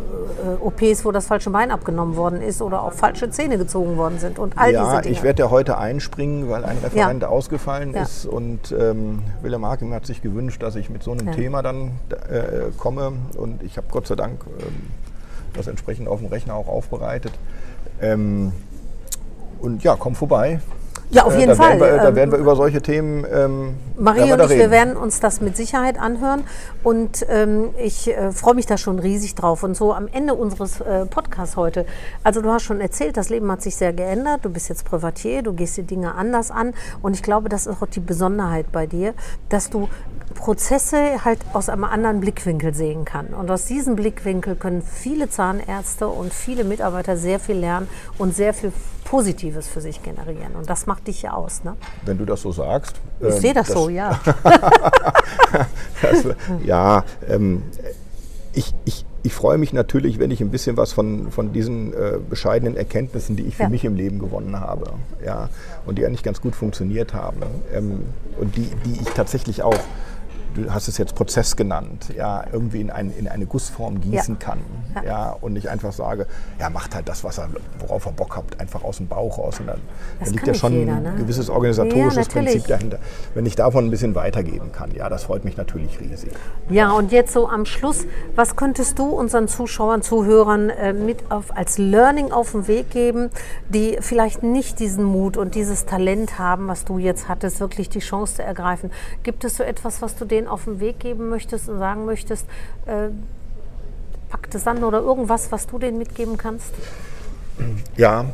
OPs, 0.61 1.03
wo 1.03 1.11
das 1.11 1.27
falsche 1.27 1.49
Bein 1.49 1.71
abgenommen 1.71 2.15
worden 2.15 2.41
ist 2.41 2.61
oder 2.61 2.83
auch 2.83 2.93
falsche 2.93 3.29
Zähne 3.29 3.57
gezogen 3.57 3.97
worden 3.97 4.19
sind 4.19 4.39
und 4.39 4.57
all 4.57 4.71
ja, 4.71 4.85
diese 4.85 5.01
Dinge. 5.01 5.15
ich 5.15 5.23
werde 5.23 5.43
ja 5.43 5.49
heute 5.49 5.77
einspringen, 5.77 6.49
weil 6.49 6.63
ein 6.63 6.77
Referent 6.77 7.23
ja. 7.23 7.27
ausgefallen 7.27 7.93
ja. 7.93 8.03
ist 8.03 8.25
und 8.25 8.71
ähm, 8.71 9.23
Willem 9.41 9.65
Hakim 9.65 9.93
hat 9.93 10.05
sich 10.05 10.21
gewünscht, 10.21 10.63
dass 10.63 10.75
ich 10.75 10.89
mit 10.89 11.03
so 11.03 11.11
einem. 11.11 11.33
Thema 11.33 11.61
dann 11.61 11.91
äh, 12.29 12.71
komme 12.77 13.13
und 13.37 13.63
ich 13.63 13.77
habe 13.77 13.87
Gott 13.91 14.07
sei 14.07 14.15
Dank 14.15 14.45
ähm, 14.59 14.91
das 15.53 15.67
entsprechend 15.67 16.07
auf 16.07 16.19
dem 16.19 16.29
Rechner 16.29 16.55
auch 16.55 16.67
aufbereitet. 16.67 17.33
Ähm, 18.01 18.53
und 19.59 19.83
ja, 19.83 19.95
komm 19.97 20.15
vorbei. 20.15 20.59
Ja, 21.09 21.23
auf 21.23 21.37
jeden 21.37 21.49
da 21.49 21.55
Fall. 21.55 21.79
Wir, 21.79 21.97
da 21.97 22.15
werden 22.15 22.31
wir 22.31 22.39
über 22.39 22.55
solche 22.55 22.81
Themen. 22.81 23.25
Ähm, 23.31 23.75
Marie 23.97 24.31
und 24.31 24.41
ich, 24.41 24.49
reden. 24.49 24.59
wir 24.59 24.71
werden 24.71 24.97
uns 24.97 25.19
das 25.19 25.41
mit 25.41 25.55
Sicherheit 25.55 25.99
anhören. 25.99 26.43
Und 26.83 27.25
ähm, 27.29 27.69
ich 27.77 28.09
äh, 28.09 28.31
freue 28.31 28.55
mich 28.55 28.65
da 28.65 28.77
schon 28.77 28.99
riesig 28.99 29.35
drauf. 29.35 29.63
Und 29.63 29.75
so 29.75 29.93
am 29.93 30.07
Ende 30.11 30.33
unseres 30.33 30.81
äh, 30.81 31.05
Podcasts 31.05 31.55
heute. 31.55 31.85
Also, 32.23 32.41
du 32.41 32.51
hast 32.51 32.63
schon 32.63 32.81
erzählt, 32.81 33.17
das 33.17 33.29
Leben 33.29 33.51
hat 33.51 33.61
sich 33.61 33.75
sehr 33.75 33.93
geändert. 33.93 34.39
Du 34.43 34.49
bist 34.49 34.69
jetzt 34.69 34.85
Privatier, 34.85 35.43
du 35.43 35.53
gehst 35.53 35.77
die 35.77 35.83
Dinge 35.83 36.15
anders 36.15 36.51
an. 36.51 36.73
Und 37.01 37.15
ich 37.15 37.23
glaube, 37.23 37.49
das 37.49 37.67
ist 37.67 37.81
auch 37.81 37.87
die 37.87 37.99
Besonderheit 37.99 38.71
bei 38.71 38.87
dir, 38.87 39.13
dass 39.49 39.69
du 39.69 39.89
Prozesse 40.33 41.23
halt 41.23 41.39
aus 41.53 41.69
einem 41.69 41.83
anderen 41.83 42.19
Blickwinkel 42.19 42.73
sehen 42.73 43.05
kann. 43.05 43.27
Und 43.27 43.49
aus 43.49 43.65
diesem 43.65 43.95
Blickwinkel 43.95 44.55
können 44.55 44.81
viele 44.81 45.29
Zahnärzte 45.29 46.07
und 46.07 46.33
viele 46.33 46.63
Mitarbeiter 46.63 47.17
sehr 47.17 47.39
viel 47.39 47.57
lernen 47.57 47.87
und 48.17 48.35
sehr 48.35 48.53
viel 48.53 48.71
Positives 49.03 49.67
für 49.67 49.81
sich 49.81 50.01
generieren. 50.01 50.55
Und 50.55 50.69
das 50.69 50.85
macht 50.85 51.07
dich 51.07 51.21
ja 51.21 51.33
aus. 51.33 51.63
Ne? 51.63 51.75
Wenn 52.05 52.17
du 52.17 52.25
das 52.25 52.41
so 52.41 52.51
sagst. 52.51 52.95
Ich 53.19 53.27
ähm, 53.27 53.41
sehe 53.41 53.53
das, 53.53 53.67
das, 53.67 53.75
so, 53.75 53.89
ja. 53.89 54.19
das, 56.01 56.25
ja, 56.65 57.03
ähm, 57.29 57.63
ich, 58.53 58.73
ich, 58.85 59.05
ich 59.23 59.33
freue 59.33 59.57
mich 59.57 59.73
natürlich, 59.73 60.19
wenn 60.19 60.31
ich 60.31 60.41
ein 60.41 60.49
bisschen 60.49 60.77
was 60.77 60.93
von, 60.93 61.31
von 61.31 61.53
diesen 61.53 61.93
äh, 61.93 62.19
bescheidenen 62.29 62.75
Erkenntnissen, 62.75 63.35
die 63.35 63.43
ich 63.43 63.55
für 63.55 63.63
ja. 63.63 63.69
mich 63.69 63.85
im 63.85 63.95
Leben 63.95 64.19
gewonnen 64.19 64.59
habe, 64.59 64.93
ja, 65.25 65.49
und 65.85 65.97
die 65.97 66.05
eigentlich 66.05 66.23
ganz 66.23 66.41
gut 66.41 66.55
funktioniert 66.55 67.13
haben 67.13 67.41
ähm, 67.73 68.01
und 68.39 68.55
die, 68.55 68.69
die 68.85 69.01
ich 69.01 69.09
tatsächlich 69.09 69.63
auch 69.63 69.79
du 70.53 70.73
hast 70.73 70.87
es 70.87 70.97
jetzt 70.97 71.15
Prozess 71.15 71.55
genannt, 71.55 72.13
ja, 72.15 72.43
irgendwie 72.51 72.81
in, 72.81 72.91
ein, 72.91 73.11
in 73.17 73.27
eine 73.27 73.45
Gussform 73.45 74.01
gießen 74.01 74.37
ja. 74.39 74.45
kann. 74.45 74.59
Ja. 74.95 75.03
ja. 75.03 75.37
und 75.41 75.53
nicht 75.53 75.69
einfach 75.69 75.91
sage, 75.91 76.27
ja, 76.59 76.69
macht 76.69 76.95
halt 76.95 77.09
das, 77.09 77.23
was 77.23 77.37
er, 77.37 77.49
worauf 77.79 78.05
er 78.05 78.11
Bock 78.11 78.37
hat, 78.37 78.59
einfach 78.59 78.83
aus 78.83 78.97
dem 78.97 79.07
Bauch 79.07 79.37
raus. 79.37 79.59
Und 79.59 79.67
dann, 79.67 79.81
dann 80.19 80.29
liegt 80.31 80.47
ja 80.47 80.53
schon 80.53 80.73
jeder, 80.73 80.99
ne? 80.99 81.09
ein 81.09 81.17
gewisses 81.17 81.49
organisatorisches 81.49 82.27
ja, 82.27 82.33
Prinzip 82.33 82.67
dahinter. 82.67 82.99
Wenn 83.33 83.45
ich 83.45 83.55
davon 83.55 83.85
ein 83.85 83.91
bisschen 83.91 84.15
weitergeben 84.15 84.71
kann, 84.71 84.91
ja, 84.93 85.09
das 85.09 85.23
freut 85.23 85.45
mich 85.45 85.57
natürlich 85.57 85.99
riesig. 85.99 86.31
Ja, 86.69 86.91
und 86.91 87.11
jetzt 87.11 87.33
so 87.33 87.47
am 87.49 87.65
Schluss, 87.65 88.05
was 88.35 88.55
könntest 88.55 88.99
du 88.99 89.05
unseren 89.05 89.47
Zuschauern, 89.47 90.01
Zuhörern 90.01 90.69
äh, 90.69 90.93
mit 90.93 91.31
auf, 91.31 91.55
als 91.55 91.77
Learning 91.77 92.31
auf 92.31 92.51
den 92.51 92.67
Weg 92.67 92.91
geben, 92.91 93.29
die 93.69 93.97
vielleicht 93.99 94.43
nicht 94.43 94.79
diesen 94.79 95.03
Mut 95.03 95.37
und 95.37 95.55
dieses 95.55 95.85
Talent 95.85 96.37
haben, 96.37 96.67
was 96.67 96.85
du 96.85 96.99
jetzt 96.99 97.27
hattest, 97.27 97.59
wirklich 97.59 97.89
die 97.89 97.99
Chance 97.99 98.35
zu 98.35 98.43
ergreifen? 98.43 98.91
Gibt 99.23 99.43
es 99.43 99.57
so 99.57 99.63
etwas, 99.63 100.01
was 100.01 100.15
du 100.15 100.25
denen 100.25 100.42
denen 100.43 100.47
auf 100.47 100.65
den 100.65 100.79
Weg 100.79 100.99
geben 100.99 101.29
möchtest 101.29 101.69
und 101.69 101.79
sagen 101.79 102.05
möchtest, 102.05 102.45
äh, 102.85 103.09
pack 104.29 104.49
das 104.51 104.67
an 104.67 104.83
oder 104.83 104.99
irgendwas, 104.99 105.51
was 105.51 105.67
du 105.67 105.79
denen 105.79 105.97
mitgeben 105.97 106.37
kannst? 106.37 106.73
Ja, 107.95 108.25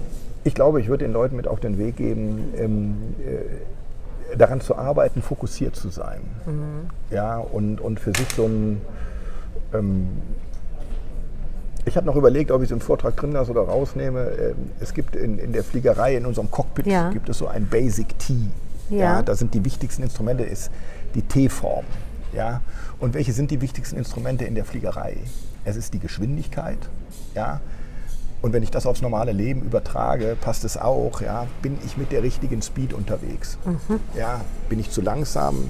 ich 0.44 0.56
glaube, 0.56 0.82
ich 0.82 0.88
würde 0.88 1.06
den 1.06 1.14
Leuten 1.14 1.36
mit 1.36 1.48
auf 1.48 1.60
den 1.60 1.78
Weg 1.78 1.98
geben, 1.98 2.54
ähm, 2.58 2.98
äh, 3.20 4.38
daran 4.38 4.62
zu 4.62 4.78
arbeiten, 4.78 5.22
fokussiert 5.22 5.76
zu 5.76 5.90
sein. 5.90 6.22
Mhm. 6.46 6.90
Ja, 7.12 7.38
und, 7.38 7.82
und 7.82 8.00
für 8.00 8.12
sich 8.16 8.28
so 8.36 8.46
ein. 8.46 8.82
Ähm, 9.74 10.08
ich 11.86 11.96
habe 11.98 12.06
noch 12.06 12.16
überlegt, 12.16 12.52
ob 12.52 12.62
ich 12.62 12.68
es 12.68 12.72
im 12.72 12.82
Vortrag 12.82 13.16
drin 13.16 13.32
lasse 13.32 13.52
oder 13.52 13.62
rausnehme. 13.62 14.30
Ähm, 14.40 14.56
es 14.80 14.94
gibt 14.94 15.16
in, 15.16 15.40
in 15.40 15.54
der 15.54 15.64
Fliegerei, 15.64 16.16
in 16.16 16.26
unserem 16.26 16.52
Cockpit, 16.52 16.88
ja. 16.88 17.10
gibt 17.10 17.28
es 17.30 17.40
so 17.40 17.48
ein 17.48 17.66
Basic 17.68 18.18
T. 18.20 18.36
Ja. 18.90 18.98
ja. 18.98 19.22
da 19.22 19.36
sind 19.36 19.54
die 19.54 19.66
wichtigsten 19.66 20.04
Instrumente. 20.04 20.44
Ist, 20.44 20.72
die 21.16 21.22
T-Form. 21.22 21.86
Ja? 22.34 22.62
Und 23.00 23.14
welche 23.14 23.34
sind 23.34 23.52
die 23.52 23.62
wichtigsten 23.62 23.98
Instrumente 23.98 24.46
in 24.46 24.56
der 24.56 24.66
Fliegerei? 24.66 25.18
Es 25.66 25.76
ist 25.76 25.94
die 25.94 26.00
Geschwindigkeit. 26.00 26.78
Ja? 27.36 27.62
Und 28.42 28.54
wenn 28.54 28.64
ich 28.64 28.72
das 28.72 28.86
aufs 28.86 29.02
normale 29.02 29.32
Leben 29.32 29.62
übertrage, 29.62 30.38
passt 30.40 30.64
es 30.64 30.78
auch. 30.78 31.22
Ja? 31.22 31.48
Bin 31.62 31.78
ich 31.86 31.98
mit 31.98 32.12
der 32.12 32.24
richtigen 32.24 32.62
Speed 32.62 32.94
unterwegs? 32.94 33.58
Mhm. 33.66 34.00
Ja? 34.18 34.42
Bin 34.70 34.80
ich 34.80 34.92
zu 34.92 35.02
langsam? 35.02 35.66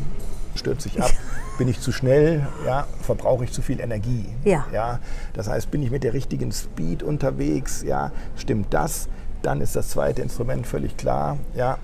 Stürze 0.56 0.90
ich 0.90 1.02
ab? 1.02 1.12
bin 1.58 1.68
ich 1.68 1.80
zu 1.80 1.92
schnell? 1.92 2.48
Ja? 2.66 2.86
Verbrauche 3.02 3.46
ich 3.46 3.52
zu 3.52 3.62
viel 3.62 3.80
Energie? 3.80 4.26
Ja. 4.44 4.66
Ja? 4.72 5.00
Das 5.34 5.48
heißt, 5.48 5.72
bin 5.72 5.82
ich 5.82 5.92
mit 5.92 6.04
der 6.04 6.14
richtigen 6.14 6.52
Speed 6.52 7.02
unterwegs? 7.04 7.84
Ja? 7.84 8.12
Stimmt 8.36 8.74
das? 8.74 9.08
Dann 9.42 9.62
ist 9.62 9.76
das 9.76 9.90
zweite 9.90 10.22
Instrument 10.22 10.68
völlig 10.68 10.98
klar. 10.98 11.38
Ja? 11.56 11.78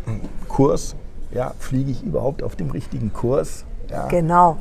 Kurs, 0.50 0.96
ja, 1.36 1.54
fliege 1.60 1.92
ich 1.92 2.02
überhaupt 2.02 2.42
auf 2.42 2.56
dem 2.56 2.72
richtigen 2.72 3.12
Kurs? 3.14 3.66
Ja. 3.92 4.08
Genau. 4.08 4.58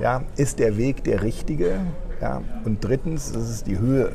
Ja, 0.00 0.22
ist 0.36 0.58
der 0.58 0.76
Weg 0.76 1.04
der 1.04 1.22
richtige? 1.22 1.76
Ja. 2.20 2.42
Und 2.64 2.84
drittens, 2.84 3.32
das 3.32 3.48
ist 3.48 3.66
die 3.66 3.78
Höhe. 3.78 4.12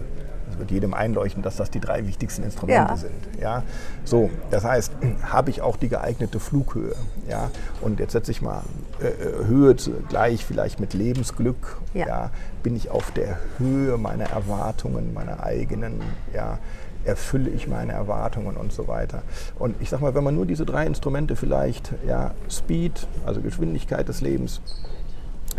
Es 0.52 0.60
wird 0.60 0.70
jedem 0.70 0.94
einleuchten, 0.94 1.42
dass 1.42 1.56
das 1.56 1.72
die 1.72 1.80
drei 1.80 2.06
wichtigsten 2.06 2.44
Instrumente 2.44 2.92
ja. 2.92 2.98
sind. 2.98 3.42
Ja. 3.42 3.64
So, 4.04 4.30
das 4.52 4.64
heißt, 4.66 4.92
habe 5.24 5.50
ich 5.50 5.62
auch 5.62 5.78
die 5.78 5.88
geeignete 5.88 6.40
Flughöhe? 6.40 6.96
Ja. 7.30 7.50
Und 7.82 8.00
jetzt 8.00 8.12
setze 8.12 8.32
ich 8.32 8.42
mal 8.42 8.62
äh, 9.00 9.08
äh, 9.08 9.46
Höhe 9.48 9.76
gleich 10.10 10.44
vielleicht 10.44 10.82
mit 10.82 10.94
Lebensglück. 10.94 11.78
Ja. 11.94 12.08
ja. 12.08 12.32
Bin 12.64 12.76
ich 12.76 12.90
auf 12.90 13.12
der 13.12 13.38
Höhe 13.60 13.98
meiner 13.98 14.26
Erwartungen, 14.26 15.14
meiner 15.14 15.42
eigenen? 15.42 16.02
Ja 16.34 16.60
erfülle 17.06 17.50
ich 17.50 17.68
meine 17.68 17.94
Erwartungen 17.94 18.58
und 18.58 18.72
so 18.72 18.88
weiter. 18.88 19.24
Und 19.58 19.76
ich 19.82 19.90
sage 19.90 20.04
mal, 20.04 20.16
wenn 20.16 20.24
man 20.24 20.36
nur 20.36 20.46
diese 20.46 20.66
drei 20.66 20.86
Instrumente 20.86 21.36
vielleicht, 21.36 21.94
ja, 22.08 22.34
Speed, 22.50 23.08
also 23.26 23.42
Geschwindigkeit 23.42 24.08
des 24.08 24.22
Lebens, 24.22 24.62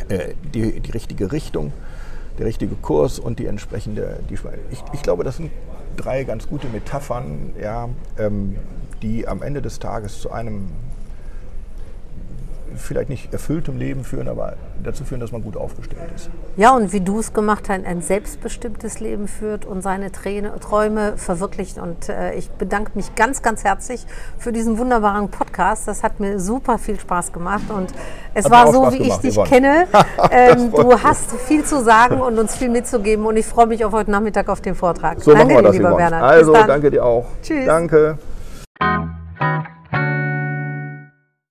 äh, 0.08 0.34
die, 0.54 0.80
die 0.80 0.90
richtige 0.90 1.32
Richtung, 1.32 1.72
der 2.38 2.46
richtige 2.46 2.74
Kurs 2.74 3.18
und 3.18 3.38
die 3.38 3.46
entsprechende, 3.46 4.20
die, 4.28 4.34
ich, 4.70 4.82
ich 4.92 5.02
glaube, 5.02 5.24
das 5.24 5.36
sind 5.36 5.50
drei 5.96 6.24
ganz 6.24 6.48
gute 6.48 6.68
Metaphern, 6.68 7.54
ja, 7.60 7.88
ähm, 8.18 8.56
die 9.02 9.26
am 9.26 9.42
Ende 9.42 9.62
des 9.62 9.78
Tages 9.78 10.20
zu 10.20 10.30
einem 10.30 10.68
vielleicht 12.76 13.08
nicht 13.08 13.32
erfülltem 13.32 13.78
Leben 13.78 14.04
führen, 14.04 14.28
aber 14.28 14.54
dazu 14.82 15.04
führen, 15.04 15.20
dass 15.20 15.32
man 15.32 15.42
gut 15.42 15.56
aufgestellt 15.56 16.10
ist. 16.14 16.30
Ja, 16.56 16.74
und 16.74 16.92
wie 16.92 17.00
du 17.00 17.18
es 17.18 17.32
gemacht 17.32 17.68
hast, 17.68 17.84
ein 17.84 18.02
selbstbestimmtes 18.02 19.00
Leben 19.00 19.28
führt 19.28 19.64
und 19.64 19.82
seine 19.82 20.12
Träne, 20.12 20.58
Träume 20.60 21.16
verwirklicht. 21.16 21.78
Und 21.78 22.08
äh, 22.08 22.34
ich 22.34 22.50
bedanke 22.50 22.92
mich 22.94 23.14
ganz, 23.14 23.42
ganz 23.42 23.64
herzlich 23.64 24.06
für 24.38 24.52
diesen 24.52 24.78
wunderbaren 24.78 25.28
Podcast. 25.28 25.88
Das 25.88 26.02
hat 26.02 26.20
mir 26.20 26.38
super 26.38 26.78
viel 26.78 26.98
Spaß 26.98 27.32
gemacht 27.32 27.70
und 27.70 27.92
es 28.34 28.44
hat 28.44 28.52
war 28.52 28.72
so, 28.72 28.92
wie 28.92 28.98
gemacht, 28.98 29.20
ich 29.24 29.30
dich 29.30 29.34
Yvonne. 29.34 29.48
kenne. 29.48 29.86
Ähm, 30.30 30.72
du 30.72 31.02
hast 31.02 31.30
viel 31.32 31.64
zu 31.64 31.82
sagen 31.82 32.20
und 32.20 32.38
uns 32.38 32.56
viel 32.56 32.68
mitzugeben 32.68 33.26
und 33.26 33.36
ich 33.36 33.46
freue 33.46 33.66
mich 33.66 33.84
auf 33.84 33.92
heute 33.92 34.10
Nachmittag 34.10 34.48
auf 34.48 34.60
den 34.60 34.74
Vortrag. 34.74 35.20
So 35.20 35.32
danke 35.32 35.62
dir, 35.62 35.70
lieber 35.70 35.90
Yvonne. 35.90 35.96
Bernhard. 35.96 36.22
Also, 36.22 36.52
danke 36.52 36.90
dir 36.90 37.04
auch. 37.04 37.26
Tschüss. 37.42 37.66
Danke. 37.66 38.18